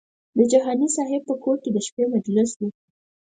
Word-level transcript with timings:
د 0.37 0.39
جهاني 0.51 0.87
صاحب 0.95 1.21
په 1.29 1.35
کور 1.43 1.57
کې 1.63 1.69
د 1.73 1.77
شپې 1.87 2.03
مجلس 2.13 2.51
و. 2.59 2.61